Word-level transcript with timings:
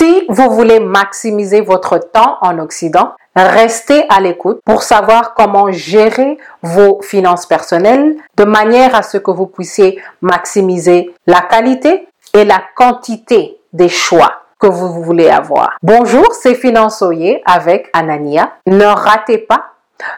Si 0.00 0.24
vous 0.30 0.48
voulez 0.48 0.80
maximiser 0.80 1.60
votre 1.60 1.98
temps 1.98 2.38
en 2.40 2.58
Occident, 2.58 3.12
restez 3.36 4.06
à 4.08 4.18
l'écoute 4.22 4.58
pour 4.64 4.82
savoir 4.82 5.34
comment 5.34 5.70
gérer 5.70 6.38
vos 6.62 7.02
finances 7.02 7.44
personnelles 7.44 8.16
de 8.38 8.44
manière 8.44 8.94
à 8.94 9.02
ce 9.02 9.18
que 9.18 9.30
vous 9.30 9.46
puissiez 9.46 10.00
maximiser 10.22 11.14
la 11.26 11.42
qualité 11.42 12.08
et 12.32 12.46
la 12.46 12.62
quantité 12.76 13.58
des 13.74 13.90
choix 13.90 14.32
que 14.58 14.68
vous 14.68 15.02
voulez 15.02 15.28
avoir. 15.28 15.76
Bonjour, 15.82 16.32
c'est 16.32 16.54
Finançoyer 16.54 17.42
avec 17.44 17.90
Anania. 17.92 18.52
Ne 18.66 18.86
ratez 18.86 19.36
pas 19.36 19.66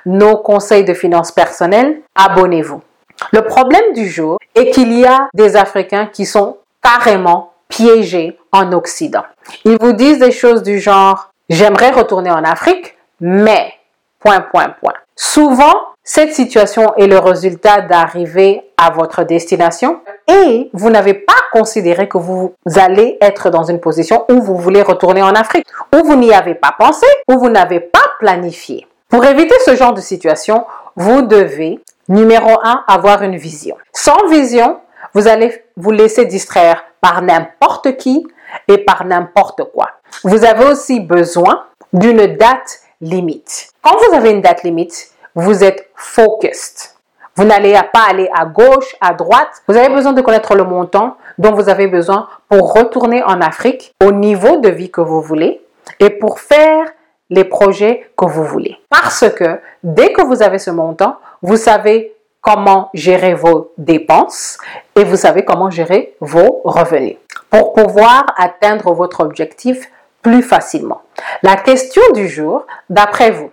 nos 0.06 0.36
conseils 0.36 0.84
de 0.84 0.94
finances 0.94 1.32
personnelles. 1.32 2.02
Abonnez-vous. 2.14 2.82
Le 3.32 3.42
problème 3.42 3.92
du 3.94 4.08
jour 4.08 4.38
est 4.54 4.70
qu'il 4.70 4.96
y 4.96 5.04
a 5.04 5.28
des 5.34 5.56
Africains 5.56 6.06
qui 6.06 6.24
sont 6.24 6.58
carrément 6.80 7.52
piégés 7.73 8.39
en 8.52 8.70
Occident. 8.73 9.25
Ils 9.64 9.79
vous 9.80 9.95
disent 9.95 10.18
des 10.18 10.30
choses 10.30 10.62
du 10.62 10.79
genre 10.79 11.30
j'aimerais 11.48 11.91
retourner 11.91 12.30
en 12.30 12.45
Afrique, 12.45 12.96
mais 13.20 13.73
point 14.20 14.42
point 14.42 14.69
point. 14.80 14.92
Souvent, 15.16 15.73
cette 16.05 16.34
situation 16.34 16.95
est 16.96 17.06
le 17.06 17.19
résultat 17.19 17.80
d'arriver 17.80 18.62
à 18.77 18.91
votre 18.91 19.24
destination 19.24 20.01
et 20.29 20.69
vous 20.74 20.91
n'avez 20.91 21.15
pas 21.15 21.32
considéré 21.52 22.09
que 22.09 22.19
vous 22.19 22.55
allez 22.77 23.16
être 23.20 23.48
dans 23.48 23.65
une 23.65 23.80
position 23.80 24.24
où 24.29 24.43
vous 24.43 24.57
voulez 24.57 24.82
retourner 24.82 25.23
en 25.23 25.34
Afrique, 25.34 25.66
où 25.95 26.04
vous 26.04 26.16
n'y 26.16 26.34
avez 26.34 26.54
pas 26.54 26.74
pensé, 26.79 27.07
où 27.29 27.38
vous 27.38 27.48
n'avez 27.48 27.80
pas 27.80 28.04
planifié. 28.18 28.87
Pour 29.09 29.24
éviter 29.24 29.54
ce 29.65 29.77
genre 29.77 29.95
de 29.95 30.01
situation, 30.01 30.66
vous 30.96 31.23
devez, 31.23 31.80
numéro 32.09 32.51
un, 32.62 32.84
avoir 32.87 33.23
une 33.23 33.37
vision. 33.37 33.77
Sans 33.93 34.27
vision, 34.29 34.79
vous 35.15 35.29
allez 35.29 35.65
vous 35.77 35.91
laisser 35.91 36.27
distraire 36.27 36.82
par 37.02 37.20
n'importe 37.20 37.98
qui 37.98 38.27
et 38.69 38.79
par 38.79 39.05
n'importe 39.05 39.65
quoi. 39.74 39.91
Vous 40.24 40.45
avez 40.45 40.65
aussi 40.66 41.01
besoin 41.01 41.65
d'une 41.93 42.37
date 42.37 42.80
limite. 43.02 43.68
Quand 43.82 43.96
vous 43.99 44.15
avez 44.16 44.30
une 44.30 44.40
date 44.40 44.63
limite, 44.63 45.10
vous 45.35 45.65
êtes 45.65 45.91
focused. 45.95 46.95
Vous 47.35 47.45
n'allez 47.45 47.79
pas 47.93 48.04
aller 48.09 48.30
à 48.35 48.45
gauche, 48.45 48.95
à 49.01 49.15
droite. 49.15 49.63
Vous 49.66 49.76
avez 49.76 49.88
besoin 49.88 50.13
de 50.13 50.21
connaître 50.21 50.54
le 50.54 50.65
montant 50.65 51.16
dont 51.38 51.52
vous 51.52 51.68
avez 51.68 51.88
besoin 51.88 52.29
pour 52.49 52.73
retourner 52.74 53.23
en 53.24 53.41
Afrique 53.41 53.95
au 54.04 54.13
niveau 54.13 54.59
de 54.59 54.69
vie 54.69 54.91
que 54.91 55.01
vous 55.01 55.23
voulez 55.23 55.60
et 55.98 56.10
pour 56.10 56.41
faire 56.41 56.85
les 57.30 57.45
projets 57.45 58.10
que 58.16 58.26
vous 58.26 58.45
voulez. 58.45 58.76
Parce 58.91 59.29
que 59.30 59.59
dès 59.82 60.13
que 60.13 60.23
vous 60.23 60.43
avez 60.43 60.59
ce 60.59 60.71
montant, 60.71 61.16
vous 61.41 61.57
savez 61.57 62.15
comment 62.43 62.90
gérer 62.93 63.32
vos 63.32 63.73
dépenses 63.79 64.59
et 64.97 65.04
vous 65.04 65.16
savez 65.16 65.44
comment 65.44 65.71
gérer 65.71 66.15
vos 66.21 66.60
revenus 66.65 67.16
pour 67.48 67.72
pouvoir 67.72 68.26
atteindre 68.37 68.93
votre 68.93 69.21
objectif 69.21 69.91
plus 70.21 70.43
facilement. 70.43 71.03
La 71.43 71.56
question 71.56 72.03
du 72.15 72.28
jour, 72.28 72.66
d'après 72.91 73.31
vous, 73.31 73.50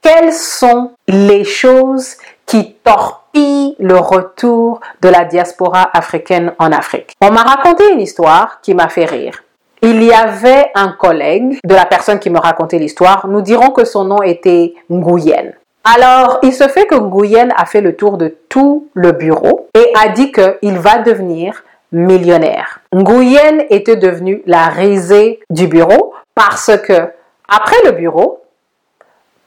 quelles 0.00 0.32
sont 0.32 0.92
les 1.08 1.44
choses 1.44 2.16
qui 2.46 2.74
torpillent 2.84 3.76
le 3.78 3.96
retour 3.96 4.80
de 5.02 5.08
la 5.08 5.24
diaspora 5.24 5.90
africaine 5.92 6.54
en 6.58 6.72
Afrique? 6.72 7.12
On 7.20 7.30
m'a 7.30 7.42
raconté 7.42 7.92
une 7.92 8.00
histoire 8.00 8.60
qui 8.62 8.74
m'a 8.74 8.88
fait 8.88 9.04
rire. 9.04 9.42
Il 9.82 10.02
y 10.02 10.12
avait 10.12 10.70
un 10.74 10.92
collègue 10.92 11.58
de 11.64 11.74
la 11.74 11.86
personne 11.86 12.18
qui 12.18 12.30
me 12.30 12.38
racontait 12.38 12.78
l'histoire. 12.78 13.26
Nous 13.26 13.40
dirons 13.40 13.70
que 13.70 13.84
son 13.84 14.04
nom 14.04 14.22
était 14.22 14.74
Nguyen. 14.90 15.54
Alors, 15.84 16.40
il 16.42 16.52
se 16.52 16.68
fait 16.68 16.86
que 16.86 16.94
Nguyen 16.94 17.48
a 17.56 17.64
fait 17.64 17.80
le 17.80 17.96
tour 17.96 18.18
de 18.18 18.36
tout 18.48 18.88
le 18.92 19.12
bureau 19.12 19.68
et 19.74 19.92
a 19.98 20.08
dit 20.08 20.30
qu'il 20.30 20.78
va 20.78 20.98
devenir 20.98 21.64
millionnaire. 21.90 22.80
Nguyen 22.94 23.64
était 23.70 23.96
devenu 23.96 24.42
la 24.46 24.66
risée 24.66 25.40
du 25.48 25.66
bureau 25.68 26.14
parce 26.34 26.70
que, 26.86 27.10
après 27.48 27.82
le 27.86 27.92
bureau, 27.92 28.42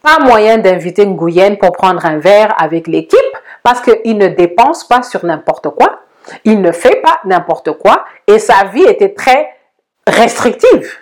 pas 0.02 0.18
moyen 0.18 0.58
d'inviter 0.58 1.06
Nguyen 1.06 1.56
pour 1.56 1.72
prendre 1.72 2.04
un 2.04 2.18
verre 2.18 2.54
avec 2.58 2.88
l'équipe 2.88 3.18
parce 3.62 3.80
qu'il 3.80 4.18
ne 4.18 4.28
dépense 4.28 4.84
pas 4.84 5.02
sur 5.02 5.24
n'importe 5.24 5.70
quoi, 5.70 6.00
il 6.44 6.60
ne 6.60 6.72
fait 6.72 7.00
pas 7.00 7.20
n'importe 7.24 7.72
quoi 7.78 8.04
et 8.26 8.38
sa 8.38 8.64
vie 8.64 8.84
était 8.84 9.14
très 9.14 9.48
restrictive 10.06 10.92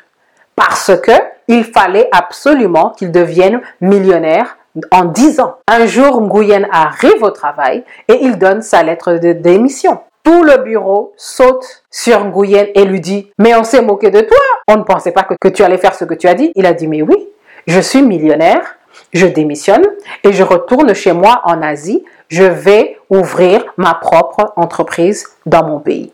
parce 0.54 0.92
que 1.00 1.12
il 1.48 1.64
fallait 1.64 2.08
absolument 2.12 2.90
qu'il 2.90 3.10
devienne 3.10 3.60
millionnaire 3.80 4.56
en 4.90 5.04
10 5.04 5.40
ans. 5.40 5.56
Un 5.68 5.86
jour, 5.86 6.20
Nguyen 6.20 6.66
arrive 6.70 7.22
au 7.22 7.30
travail 7.30 7.84
et 8.08 8.18
il 8.22 8.38
donne 8.38 8.62
sa 8.62 8.82
lettre 8.82 9.14
de 9.14 9.32
démission. 9.32 10.00
Tout 10.24 10.44
le 10.44 10.58
bureau 10.58 11.12
saute 11.16 11.82
sur 11.90 12.24
Nguyen 12.24 12.66
et 12.74 12.84
lui 12.84 13.00
dit 13.00 13.30
Mais 13.38 13.54
on 13.54 13.64
s'est 13.64 13.82
moqué 13.82 14.10
de 14.10 14.20
toi. 14.20 14.38
On 14.68 14.76
ne 14.76 14.84
pensait 14.84 15.12
pas 15.12 15.24
que, 15.24 15.48
tu 15.48 15.62
allais 15.62 15.78
faire 15.78 15.94
ce 15.94 16.04
que 16.04 16.14
tu 16.14 16.28
as 16.28 16.34
dit. 16.34 16.52
Il 16.54 16.66
a 16.66 16.72
dit 16.72 16.86
Mais 16.86 17.02
oui, 17.02 17.28
je 17.66 17.80
suis 17.80 18.02
millionnaire, 18.02 18.76
je 19.12 19.26
démissionne 19.26 19.84
et 20.22 20.32
je 20.32 20.42
retourne 20.42 20.94
chez 20.94 21.12
moi 21.12 21.42
en 21.44 21.60
Asie. 21.62 22.04
Je 22.28 22.44
vais 22.44 22.96
ouvrir 23.10 23.64
ma 23.76 23.94
propre 23.94 24.52
entreprise 24.56 25.26
dans 25.44 25.66
mon 25.66 25.80
pays. 25.80 26.12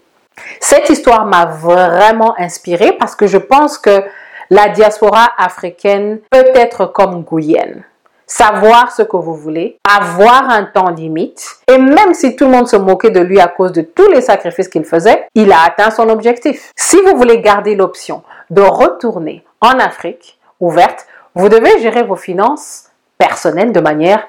Cette 0.60 0.88
histoire 0.88 1.26
m'a 1.26 1.46
vraiment 1.46 2.34
inspirée 2.38 2.92
parce 2.92 3.14
que 3.14 3.26
je 3.26 3.38
pense 3.38 3.76
que 3.76 4.02
la 4.50 4.68
diaspora 4.70 5.28
africaine 5.36 6.20
peut 6.30 6.46
être 6.54 6.86
comme 6.86 7.24
Guyenne 7.24 7.84
savoir 8.28 8.92
ce 8.92 9.02
que 9.02 9.16
vous 9.16 9.34
voulez, 9.34 9.78
avoir 9.88 10.48
un 10.50 10.64
temps 10.64 10.90
limite. 10.90 11.56
Et 11.66 11.78
même 11.78 12.14
si 12.14 12.36
tout 12.36 12.44
le 12.44 12.52
monde 12.52 12.68
se 12.68 12.76
moquait 12.76 13.10
de 13.10 13.20
lui 13.20 13.40
à 13.40 13.48
cause 13.48 13.72
de 13.72 13.82
tous 13.82 14.08
les 14.12 14.20
sacrifices 14.20 14.68
qu'il 14.68 14.84
faisait, 14.84 15.26
il 15.34 15.50
a 15.50 15.62
atteint 15.64 15.90
son 15.90 16.08
objectif. 16.10 16.70
Si 16.76 17.00
vous 17.00 17.16
voulez 17.16 17.40
garder 17.40 17.74
l'option 17.74 18.22
de 18.50 18.62
retourner 18.62 19.44
en 19.60 19.78
Afrique 19.80 20.38
ouverte, 20.60 21.06
vous 21.34 21.48
devez 21.48 21.80
gérer 21.80 22.04
vos 22.04 22.16
finances 22.16 22.84
personnelles 23.16 23.72
de 23.72 23.80
manière 23.80 24.24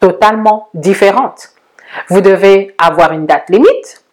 totalement 0.00 0.68
différente. 0.72 1.50
Vous 2.08 2.20
devez 2.20 2.74
avoir 2.78 3.12
une 3.12 3.26
date 3.26 3.50
limite, 3.50 4.04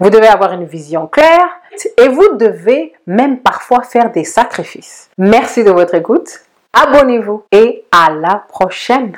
vous 0.00 0.10
devez 0.10 0.26
avoir 0.26 0.52
une 0.52 0.64
vision 0.64 1.06
claire 1.06 1.48
et 1.96 2.08
vous 2.08 2.34
devez 2.34 2.92
même 3.06 3.38
parfois 3.38 3.82
faire 3.82 4.10
des 4.10 4.24
sacrifices. 4.24 5.08
Merci 5.18 5.62
de 5.62 5.70
votre 5.70 5.94
écoute 5.94 6.40
abonnez-vous 6.72 7.44
et 7.52 7.84
à 7.90 8.10
la 8.10 8.44
prochaine. 8.48 9.16